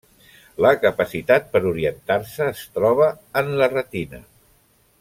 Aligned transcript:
La 0.65 0.69
capacitat 0.85 1.51
per 1.55 1.61
orientar-se 1.73 2.47
es 2.53 2.63
troba 2.79 3.11
en 3.43 3.53
la 3.61 3.69
retina. 3.75 4.23